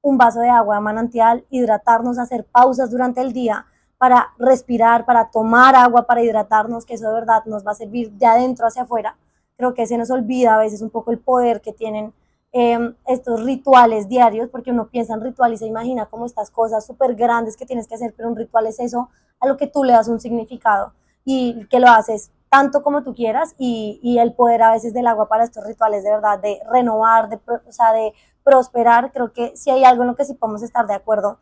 un 0.00 0.16
vaso 0.16 0.38
de 0.38 0.48
agua 0.48 0.78
manantial, 0.78 1.44
hidratarnos, 1.50 2.18
hacer 2.18 2.44
pausas 2.44 2.90
durante 2.92 3.20
el 3.20 3.32
día 3.32 3.66
para 3.98 4.28
respirar, 4.38 5.04
para 5.04 5.30
tomar 5.30 5.74
agua, 5.74 6.06
para 6.06 6.22
hidratarnos, 6.22 6.86
que 6.86 6.94
eso 6.94 7.08
de 7.08 7.14
verdad 7.14 7.44
nos 7.46 7.66
va 7.66 7.72
a 7.72 7.74
servir 7.74 8.12
de 8.12 8.26
adentro 8.26 8.66
hacia 8.66 8.82
afuera. 8.82 9.16
Creo 9.58 9.74
que 9.74 9.86
se 9.86 9.98
nos 9.98 10.10
olvida 10.10 10.54
a 10.54 10.58
veces 10.58 10.80
un 10.80 10.88
poco 10.88 11.10
el 11.10 11.18
poder 11.18 11.60
que 11.60 11.74
tienen 11.74 12.14
Em, 12.50 12.94
estos 13.06 13.44
rituales 13.44 14.08
diarios, 14.08 14.48
porque 14.48 14.70
uno 14.70 14.88
piensa 14.88 15.12
en 15.12 15.20
ritual 15.20 15.52
y 15.52 15.58
se 15.58 15.66
imagina 15.66 16.06
como 16.06 16.24
estas 16.24 16.50
cosas 16.50 16.86
súper 16.86 17.14
grandes 17.14 17.58
que 17.58 17.66
tienes 17.66 17.86
que 17.86 17.94
hacer, 17.94 18.14
pero 18.16 18.30
un 18.30 18.36
ritual 18.36 18.66
es 18.66 18.80
eso 18.80 19.10
a 19.38 19.46
lo 19.46 19.58
que 19.58 19.66
tú 19.66 19.84
le 19.84 19.92
das 19.92 20.08
un 20.08 20.18
significado. 20.18 20.94
Y 21.24 21.66
que 21.66 21.78
lo 21.78 21.88
haces 21.88 22.30
tanto 22.48 22.82
como 22.82 23.02
tú 23.02 23.14
quieras 23.14 23.54
y, 23.58 24.00
y 24.02 24.18
el 24.18 24.32
poder 24.32 24.62
a 24.62 24.72
veces 24.72 24.94
del 24.94 25.06
agua 25.06 25.28
para 25.28 25.44
estos 25.44 25.66
rituales 25.66 26.02
de 26.04 26.10
verdad, 26.10 26.38
de 26.38 26.58
renovar, 26.70 27.28
de, 27.28 27.38
o 27.46 27.72
sea, 27.72 27.92
de 27.92 28.14
prosperar, 28.42 29.12
creo 29.12 29.32
que 29.34 29.54
si 29.54 29.70
hay 29.70 29.84
algo 29.84 30.04
en 30.04 30.08
lo 30.08 30.16
que 30.16 30.24
sí 30.24 30.32
podemos 30.32 30.62
estar 30.62 30.86
de 30.86 30.94
acuerdo 30.94 31.38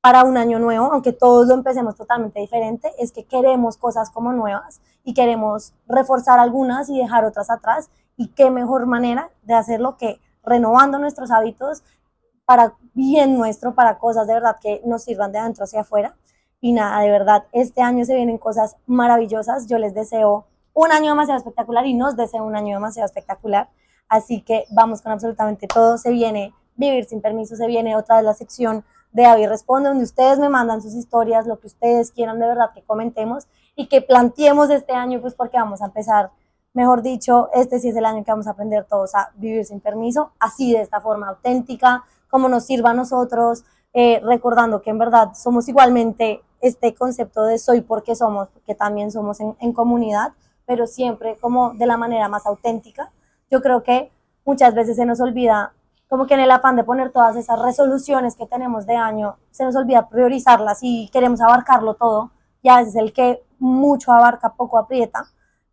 para 0.00 0.24
un 0.24 0.36
año 0.36 0.58
nuevo, 0.58 0.92
aunque 0.92 1.12
todos 1.12 1.48
lo 1.48 1.54
empecemos 1.54 1.96
totalmente 1.96 2.40
diferente, 2.40 2.92
es 2.98 3.12
que 3.12 3.24
queremos 3.24 3.76
cosas 3.76 4.10
como 4.10 4.32
nuevas 4.32 4.80
y 5.04 5.14
queremos 5.14 5.74
reforzar 5.86 6.38
algunas 6.38 6.88
y 6.88 6.98
dejar 6.98 7.24
otras 7.24 7.50
atrás 7.50 7.90
y 8.16 8.28
qué 8.28 8.50
mejor 8.50 8.86
manera 8.86 9.30
de 9.42 9.54
hacerlo 9.54 9.96
que 9.96 10.20
renovando 10.44 10.98
nuestros 10.98 11.30
hábitos 11.30 11.82
para 12.44 12.74
bien 12.94 13.36
nuestro, 13.36 13.74
para 13.74 13.98
cosas 13.98 14.26
de 14.26 14.34
verdad 14.34 14.56
que 14.60 14.80
nos 14.84 15.04
sirvan 15.04 15.32
de 15.32 15.38
adentro 15.38 15.64
hacia 15.64 15.82
afuera. 15.82 16.16
Y 16.60 16.72
nada, 16.72 17.00
de 17.00 17.10
verdad, 17.10 17.44
este 17.52 17.82
año 17.82 18.04
se 18.04 18.14
vienen 18.14 18.38
cosas 18.38 18.76
maravillosas. 18.86 19.66
Yo 19.66 19.78
les 19.78 19.94
deseo 19.94 20.46
un 20.72 20.90
año 20.90 21.10
demasiado 21.10 21.38
espectacular 21.38 21.86
y 21.86 21.94
nos 21.94 22.16
deseo 22.16 22.44
un 22.44 22.56
año 22.56 22.76
demasiado 22.76 23.06
espectacular. 23.06 23.68
Así 24.08 24.40
que 24.40 24.64
vamos 24.70 25.02
con 25.02 25.12
absolutamente 25.12 25.66
todo. 25.66 25.98
Se 25.98 26.10
viene 26.10 26.54
Vivir 26.74 27.04
sin 27.04 27.20
Permiso, 27.20 27.56
se 27.56 27.66
viene 27.66 27.96
otra 27.96 28.16
de 28.16 28.22
la 28.22 28.34
sección 28.34 28.84
de 29.12 29.26
Avi 29.26 29.46
Responde, 29.46 29.88
donde 29.88 30.04
ustedes 30.04 30.38
me 30.38 30.48
mandan 30.48 30.82
sus 30.82 30.94
historias, 30.94 31.46
lo 31.46 31.58
que 31.58 31.68
ustedes 31.68 32.12
quieran 32.12 32.38
de 32.38 32.46
verdad 32.46 32.70
que 32.74 32.82
comentemos 32.82 33.48
y 33.74 33.86
que 33.86 34.00
planteemos 34.00 34.70
este 34.70 34.92
año, 34.92 35.20
pues 35.20 35.34
porque 35.34 35.56
vamos 35.56 35.82
a 35.82 35.86
empezar 35.86 36.30
Mejor 36.78 37.02
dicho, 37.02 37.48
este 37.54 37.80
sí 37.80 37.88
es 37.88 37.96
el 37.96 38.04
año 38.04 38.22
que 38.22 38.30
vamos 38.30 38.46
a 38.46 38.50
aprender 38.50 38.84
todos 38.84 39.14
a 39.14 39.32
vivir 39.34 39.64
sin 39.64 39.80
permiso, 39.80 40.32
así 40.38 40.72
de 40.72 40.82
esta 40.82 41.00
forma 41.00 41.28
auténtica, 41.28 42.04
como 42.30 42.48
nos 42.48 42.66
sirva 42.66 42.90
a 42.90 42.94
nosotros, 42.94 43.64
eh, 43.94 44.20
recordando 44.22 44.82
que 44.82 44.90
en 44.90 44.98
verdad 44.98 45.32
somos 45.34 45.68
igualmente 45.68 46.42
este 46.60 46.94
concepto 46.94 47.42
de 47.42 47.58
soy 47.58 47.80
porque 47.80 48.14
somos, 48.14 48.48
porque 48.48 48.74
también 48.74 49.10
somos 49.10 49.40
en, 49.40 49.56
en 49.60 49.72
comunidad, 49.72 50.34
pero 50.66 50.86
siempre 50.86 51.36
como 51.40 51.72
de 51.74 51.86
la 51.86 51.96
manera 51.96 52.28
más 52.28 52.46
auténtica. 52.46 53.10
Yo 53.50 53.62
creo 53.62 53.82
que 53.82 54.12
muchas 54.44 54.74
veces 54.74 54.96
se 54.96 55.06
nos 55.06 55.20
olvida, 55.20 55.72
como 56.08 56.26
que 56.26 56.34
en 56.34 56.40
el 56.40 56.50
afán 56.50 56.76
de 56.76 56.84
poner 56.84 57.10
todas 57.12 57.36
esas 57.36 57.60
resoluciones 57.60 58.34
que 58.34 58.46
tenemos 58.46 58.86
de 58.86 58.96
año, 58.96 59.36
se 59.50 59.64
nos 59.64 59.76
olvida 59.76 60.08
priorizarlas 60.08 60.78
y 60.82 61.10
queremos 61.12 61.40
abarcarlo 61.40 61.94
todo, 61.94 62.32
y 62.62 62.68
a 62.68 62.78
veces 62.78 62.96
el 62.96 63.12
que 63.12 63.42
mucho 63.58 64.12
abarca 64.12 64.54
poco 64.54 64.78
aprieta 64.78 65.24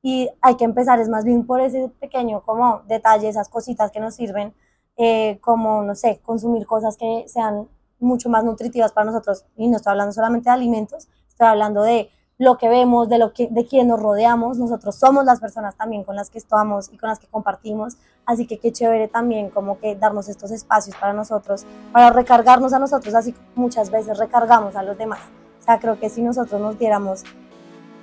y 0.05 0.29
hay 0.39 0.55
que 0.55 0.65
empezar 0.65 0.99
es 0.99 1.09
más 1.09 1.25
bien 1.25 1.47
por 1.47 1.61
ese 1.61 1.89
pequeño 1.99 2.41
como 2.41 2.83
detalle, 2.87 3.27
esas 3.27 3.49
cositas 3.49 3.89
que 3.89 3.99
nos 3.99 4.13
sirven, 4.13 4.53
eh, 4.97 5.39
como, 5.41 5.81
no 5.81 5.95
sé, 5.95 6.21
consumir 6.23 6.67
cosas 6.67 6.95
que 6.95 7.25
sean 7.27 7.67
mucho 7.99 8.29
más 8.29 8.43
nutritivas 8.43 8.91
para 8.91 9.05
nosotros. 9.05 9.45
Y 9.55 9.67
no 9.67 9.77
estoy 9.77 9.89
hablando 9.89 10.11
solamente 10.11 10.47
de 10.47 10.53
alimentos, 10.53 11.07
estoy 11.27 11.47
hablando 11.47 11.81
de 11.81 12.11
lo 12.37 12.57
que 12.57 12.67
vemos, 12.67 13.07
de, 13.07 13.17
lo 13.17 13.33
que, 13.33 13.47
de 13.49 13.65
quién 13.65 13.87
nos 13.87 13.99
rodeamos. 13.99 14.57
Nosotros 14.57 14.95
somos 14.95 15.25
las 15.25 15.39
personas 15.39 15.75
también 15.75 16.03
con 16.03 16.15
las 16.15 16.29
que 16.29 16.37
estamos 16.37 16.91
y 16.91 16.97
con 16.97 17.09
las 17.09 17.19
que 17.19 17.27
compartimos. 17.27 17.97
Así 18.25 18.45
que 18.45 18.57
qué 18.57 18.71
chévere 18.71 19.07
también 19.07 19.49
como 19.49 19.79
que 19.79 19.95
darnos 19.95 20.27
estos 20.27 20.51
espacios 20.51 20.95
para 20.97 21.13
nosotros, 21.13 21.65
para 21.91 22.09
recargarnos 22.09 22.73
a 22.73 22.79
nosotros, 22.79 23.13
así 23.13 23.35
muchas 23.55 23.91
veces 23.91 24.17
recargamos 24.17 24.75
a 24.75 24.83
los 24.83 24.97
demás. 24.97 25.19
O 25.61 25.63
sea, 25.63 25.79
creo 25.79 25.99
que 25.99 26.09
si 26.09 26.21
nosotros 26.21 26.59
nos 26.59 26.77
diéramos 26.77 27.23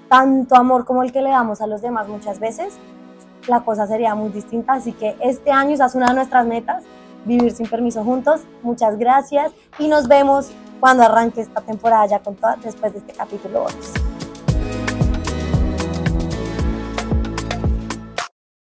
tanto 0.08 0.56
amor 0.56 0.84
como 0.84 1.02
el 1.02 1.12
que 1.12 1.22
le 1.22 1.30
damos 1.30 1.60
a 1.60 1.66
los 1.66 1.82
demás 1.82 2.08
muchas 2.08 2.38
veces, 2.38 2.74
la 3.48 3.64
cosa 3.64 3.86
sería 3.86 4.14
muy 4.14 4.30
distinta. 4.30 4.74
Así 4.74 4.92
que 4.92 5.16
este 5.20 5.50
año 5.50 5.74
es 5.74 5.94
una 5.94 6.08
de 6.08 6.14
nuestras 6.14 6.46
metas, 6.46 6.84
vivir 7.24 7.52
sin 7.52 7.68
permiso 7.68 8.04
juntos. 8.04 8.42
Muchas 8.62 8.98
gracias 8.98 9.52
y 9.78 9.88
nos 9.88 10.08
vemos 10.08 10.50
cuando 10.80 11.04
arranque 11.04 11.40
esta 11.40 11.60
temporada 11.60 12.06
ya 12.06 12.18
con 12.20 12.34
toda, 12.36 12.56
después 12.56 12.92
de 12.92 13.00
este 13.00 13.12
capítulo 13.12 13.64
2. 13.64 14.11